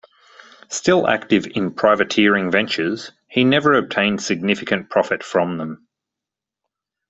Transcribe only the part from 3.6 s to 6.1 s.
obtained significant profit from them.